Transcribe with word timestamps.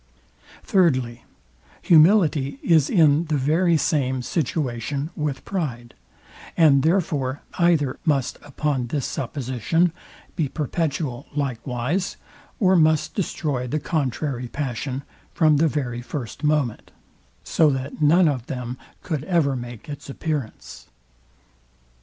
Thirdly, 0.63 1.25
Humility 1.83 2.57
is 2.63 2.89
in 2.89 3.25
the 3.25 3.37
very 3.37 3.77
same 3.77 4.23
situation 4.23 5.11
with 5.15 5.45
pride; 5.45 5.93
and 6.57 6.81
therefore, 6.81 7.43
either 7.59 7.99
must, 8.03 8.39
upon 8.41 8.87
this 8.87 9.05
supposition, 9.05 9.91
be 10.35 10.49
perpetual 10.49 11.27
likewise, 11.35 12.17
or 12.59 12.75
must 12.75 13.13
destroy 13.13 13.67
the 13.67 13.79
contrary 13.79 14.47
passion 14.47 15.03
from, 15.35 15.57
the 15.57 15.67
very 15.67 16.01
first 16.01 16.43
moment; 16.43 16.89
so 17.43 17.69
that 17.69 18.01
none 18.01 18.27
of 18.27 18.47
them 18.47 18.79
could 19.03 19.23
ever 19.25 19.55
make 19.55 19.87
its 19.87 20.09
appearance. 20.09 20.87